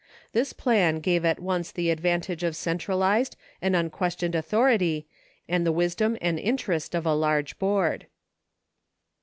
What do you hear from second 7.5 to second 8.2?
board.